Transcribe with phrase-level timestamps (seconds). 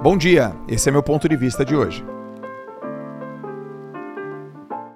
[0.00, 2.04] Bom dia, esse é meu ponto de vista de hoje.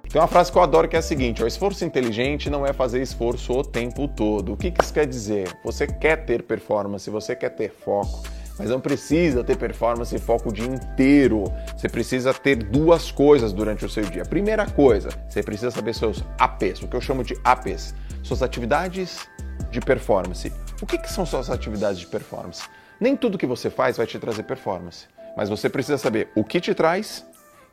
[0.08, 2.72] Tem uma frase que eu adoro que é a seguinte: o esforço inteligente não é
[2.72, 4.52] fazer esforço o tempo todo.
[4.52, 5.52] O que, isso quer dizer?
[5.64, 8.22] Você quer ter performance, você quer ter foco,
[8.56, 11.52] mas não precisa ter performance e foco o dia inteiro.
[11.76, 14.24] Você precisa ter duas coisas durante o seu dia.
[14.24, 17.92] Primeira coisa, você precisa saber seus APs, o que eu chamo de APs,
[18.22, 19.26] suas atividades
[19.68, 20.52] de performance.
[20.80, 22.62] O que, que são suas atividades de performance?
[23.02, 26.60] Nem tudo que você faz vai te trazer performance, mas você precisa saber o que
[26.60, 27.26] te traz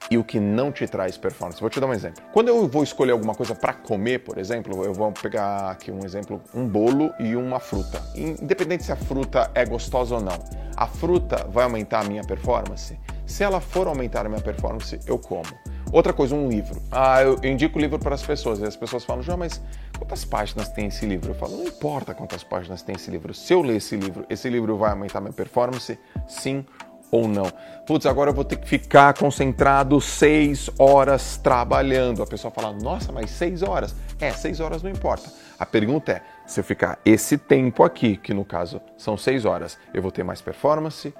[0.09, 1.61] e o que não te traz performance.
[1.61, 2.23] Vou te dar um exemplo.
[2.33, 6.03] Quando eu vou escolher alguma coisa para comer, por exemplo, eu vou pegar aqui um
[6.03, 8.01] exemplo, um bolo e uma fruta.
[8.15, 10.43] Independente se a fruta é gostosa ou não,
[10.75, 12.99] a fruta vai aumentar a minha performance?
[13.27, 15.45] Se ela for aumentar a minha performance, eu como.
[15.91, 16.81] Outra coisa, um livro.
[16.91, 18.59] Ah, eu indico o livro para as pessoas.
[18.59, 19.59] E as pessoas falam, João, mas
[19.97, 21.31] quantas páginas tem esse livro?
[21.31, 23.33] Eu falo, não importa quantas páginas tem esse livro.
[23.33, 25.97] Se eu ler esse livro, esse livro vai aumentar minha performance?
[26.27, 26.63] Sim
[27.11, 27.51] ou não.
[27.87, 32.21] Putz, agora eu vou ter que ficar concentrado seis horas trabalhando.
[32.21, 33.95] A pessoa fala, nossa, mas seis horas?
[34.19, 35.31] É, seis horas não importa.
[35.57, 39.77] A pergunta é, se eu ficar esse tempo aqui, que no caso são seis horas,
[39.91, 41.11] eu vou ter mais performance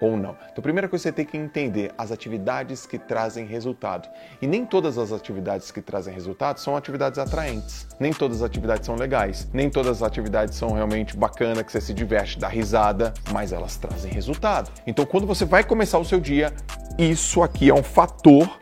[0.00, 0.36] ou não.
[0.50, 4.08] Então, a primeira coisa que você tem que entender as atividades que trazem resultado.
[4.40, 7.86] E nem todas as atividades que trazem resultado são atividades atraentes.
[7.98, 9.48] Nem todas as atividades são legais.
[9.52, 13.76] Nem todas as atividades são realmente bacanas, que você se diverte, dá risada, mas elas
[13.76, 14.70] trazem resultado.
[14.86, 16.52] Então, quando você vai começar o seu dia,
[16.98, 18.58] isso aqui é um fator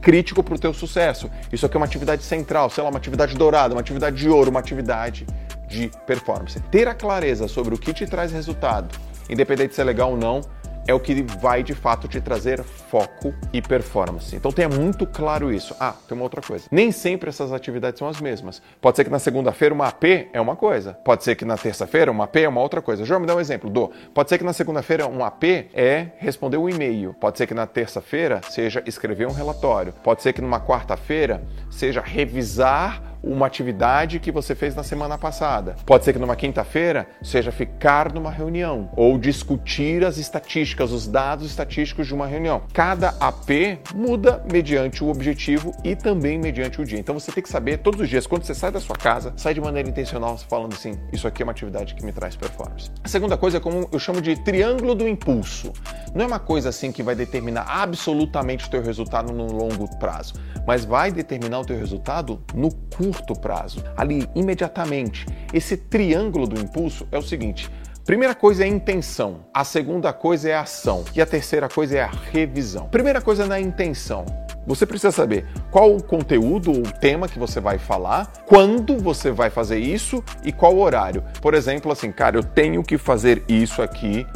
[0.00, 1.28] crítico para o teu sucesso.
[1.52, 4.50] Isso aqui é uma atividade central, sei lá, uma atividade dourada, uma atividade de ouro,
[4.50, 5.26] uma atividade
[5.68, 6.60] de performance.
[6.70, 8.96] Ter a clareza sobre o que te traz resultado,
[9.28, 10.40] independente se é legal ou não,
[10.86, 14.34] é o que vai de fato te trazer foco e performance.
[14.34, 15.74] Então tenha muito claro isso.
[15.80, 16.66] Ah, tem uma outra coisa.
[16.70, 18.62] Nem sempre essas atividades são as mesmas.
[18.80, 20.94] Pode ser que na segunda-feira uma AP é uma coisa.
[20.94, 23.04] Pode ser que na terça-feira uma AP é uma outra coisa.
[23.04, 23.68] João, me dá um exemplo.
[23.68, 23.90] Do.
[24.14, 27.14] Pode ser que na segunda-feira um AP é responder um e-mail.
[27.14, 29.92] Pode ser que na terça-feira seja escrever um relatório.
[30.04, 35.74] Pode ser que numa quarta-feira seja revisar uma atividade que você fez na semana passada.
[35.84, 41.46] Pode ser que numa quinta-feira seja ficar numa reunião ou discutir as estatísticas, os dados
[41.46, 42.62] estatísticos de uma reunião.
[42.72, 46.98] Cada AP muda mediante o objetivo e também mediante o dia.
[46.98, 49.54] Então você tem que saber todos os dias, quando você sai da sua casa, sai
[49.54, 52.90] de maneira intencional falando assim: isso aqui é uma atividade que me traz performance.
[53.02, 55.72] A segunda coisa é como eu chamo de triângulo do impulso.
[56.14, 60.34] Não é uma coisa assim que vai determinar absolutamente o teu resultado no longo prazo,
[60.66, 65.26] mas vai determinar o teu resultado no curto curto prazo, ali imediatamente.
[65.52, 67.70] Esse triângulo do impulso é o seguinte:
[68.04, 72.02] Primeira coisa é intenção, a segunda coisa é a ação e a terceira coisa é
[72.02, 72.88] a revisão.
[72.88, 74.24] Primeira coisa é na intenção.
[74.66, 79.48] Você precisa saber qual o conteúdo ou tema que você vai falar, quando você vai
[79.48, 81.22] fazer isso e qual horário.
[81.40, 84.26] Por exemplo, assim, cara, eu tenho que fazer isso aqui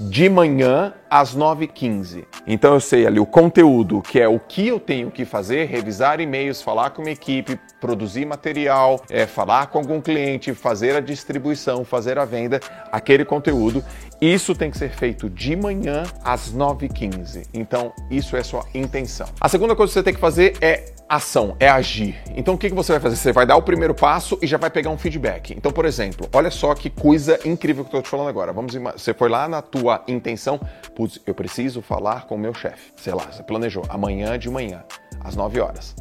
[0.00, 2.24] de manhã às 9h15.
[2.46, 6.20] Então eu sei ali o conteúdo, que é o que eu tenho que fazer, revisar
[6.20, 11.84] e-mails, falar com minha equipe, produzir material, é, falar com algum cliente, fazer a distribuição,
[11.84, 13.84] fazer a venda, aquele conteúdo.
[14.20, 17.46] Isso tem que ser feito de manhã às 9h15.
[17.52, 19.26] Então, isso é sua intenção.
[19.40, 22.16] A segunda coisa que você tem que fazer é ação, é agir.
[22.34, 23.16] Então o que, você vai fazer?
[23.16, 25.54] Você vai dar o primeiro passo e já vai pegar um feedback.
[25.56, 28.52] Então, por exemplo, olha só que coisa incrível que eu estou te falando agora.
[28.52, 30.60] Vamos, você foi lá na tua intenção,
[30.96, 32.90] putz, eu preciso falar com o meu chefe.
[32.96, 34.82] Sei lá, você planejou amanhã de manhã,
[35.20, 35.94] às 9 horas.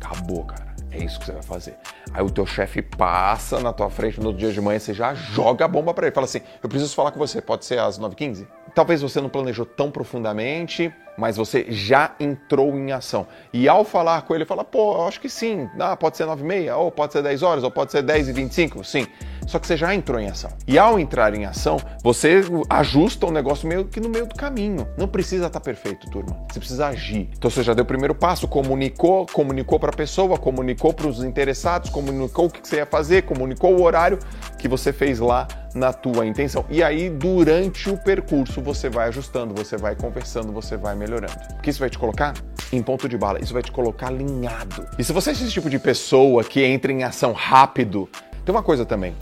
[0.00, 0.66] Acabou, cara.
[0.90, 1.76] É isso que você vai fazer.
[2.14, 5.14] Aí o teu chefe passa na tua frente no outro dia de manhã, você já
[5.14, 6.14] joga a bomba para ele.
[6.14, 7.42] Fala assim: "Eu preciso falar com você.
[7.42, 12.92] Pode ser às 9h15?" Talvez você não planejou tão profundamente, mas você já entrou em
[12.92, 13.26] ação.
[13.52, 16.46] E ao falar com ele, fala, pô, acho que sim, ah, pode ser 9 e
[16.46, 19.06] meia, ou pode ser 10 horas, ou pode ser 10 e 25, sim.
[19.48, 20.50] Só que você já entrou em ação.
[20.66, 24.86] E ao entrar em ação, você ajusta o negócio meio que no meio do caminho.
[24.98, 26.36] Não precisa estar perfeito, turma.
[26.52, 27.30] Você precisa agir.
[27.36, 31.24] Então você já deu o primeiro passo, comunicou, comunicou para a pessoa, comunicou para os
[31.24, 34.18] interessados, comunicou o que você ia fazer, comunicou o horário
[34.58, 36.66] que você fez lá na tua intenção.
[36.68, 41.32] E aí, durante o percurso, você vai ajustando, você vai conversando, você vai melhorando.
[41.54, 42.34] Porque isso vai te colocar
[42.70, 44.86] em ponto de bala, isso vai te colocar alinhado.
[44.98, 48.06] E se você é esse tipo de pessoa que entra em ação rápido,
[48.44, 49.14] tem uma coisa também.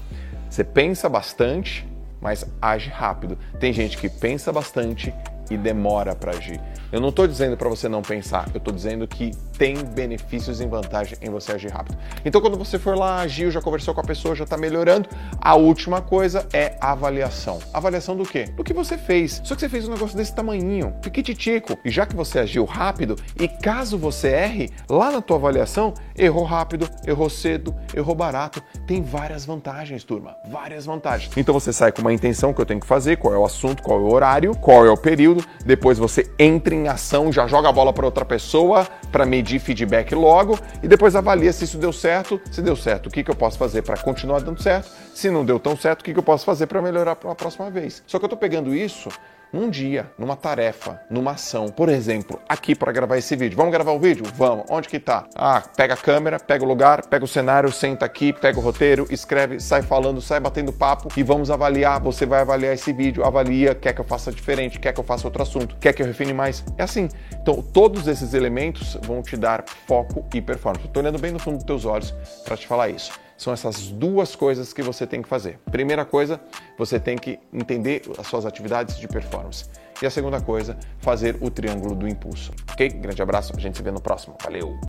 [0.56, 1.86] Você pensa bastante,
[2.18, 3.36] mas age rápido.
[3.60, 5.12] Tem gente que pensa bastante
[5.50, 6.60] e demora para agir.
[6.92, 10.66] Eu não estou dizendo para você não pensar, eu estou dizendo que tem benefícios e
[10.66, 11.98] vantagem em você agir rápido.
[12.24, 15.08] Então, quando você for lá, agiu, já conversou com a pessoa, já está melhorando,
[15.40, 17.58] a última coisa é avaliação.
[17.72, 18.44] Avaliação do quê?
[18.56, 19.40] Do que você fez.
[19.44, 21.76] Só que você fez um negócio desse tamanhinho, piquititico.
[21.84, 26.44] E já que você agiu rápido, e caso você erre, lá na tua avaliação, errou
[26.44, 30.36] rápido, errou cedo, errou barato, tem várias vantagens, turma.
[30.48, 31.36] Várias vantagens.
[31.36, 33.82] Então você sai com uma intenção que eu tenho que fazer, qual é o assunto,
[33.82, 37.68] qual é o horário, qual é o período depois você entra em ação, já joga
[37.68, 41.92] a bola para outra pessoa para medir feedback logo e depois avalia se isso deu
[41.92, 42.40] certo.
[42.50, 44.90] Se deu certo, o que, que eu posso fazer para continuar dando certo?
[45.14, 47.34] Se não deu tão certo, o que, que eu posso fazer para melhorar para a
[47.34, 48.02] próxima vez?
[48.06, 49.08] Só que eu estou pegando isso
[49.56, 51.68] num dia, numa tarefa, numa ação.
[51.68, 53.56] Por exemplo, aqui para gravar esse vídeo.
[53.56, 54.24] Vamos gravar o vídeo?
[54.34, 54.66] Vamos.
[54.68, 55.24] Onde que tá?
[55.34, 59.06] Ah, pega a câmera, pega o lugar, pega o cenário, senta aqui, pega o roteiro,
[59.10, 62.00] escreve, sai falando, sai batendo papo e vamos avaliar.
[62.02, 65.26] Você vai avaliar esse vídeo, avalia, quer que eu faça diferente, quer que eu faça
[65.26, 66.62] outro assunto, quer que eu refine mais.
[66.76, 67.08] É assim.
[67.40, 70.86] Então, todos esses elementos vão te dar foco e performance.
[70.86, 72.14] Estou olhando bem no fundo dos teus olhos
[72.44, 73.25] para te falar isso.
[73.36, 75.58] São essas duas coisas que você tem que fazer.
[75.70, 76.40] Primeira coisa,
[76.78, 79.66] você tem que entender as suas atividades de performance.
[80.00, 82.52] E a segunda coisa, fazer o triângulo do impulso.
[82.70, 82.88] Ok?
[82.88, 84.36] Grande abraço, a gente se vê no próximo.
[84.42, 84.86] Valeu!